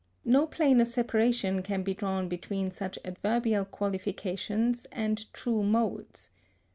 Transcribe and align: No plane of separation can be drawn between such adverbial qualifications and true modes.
No 0.25 0.47
plane 0.47 0.81
of 0.81 0.87
separation 0.89 1.61
can 1.61 1.83
be 1.83 1.93
drawn 1.93 2.27
between 2.27 2.71
such 2.71 2.97
adverbial 3.05 3.65
qualifications 3.65 4.87
and 4.91 5.31
true 5.31 5.61
modes. 5.61 6.31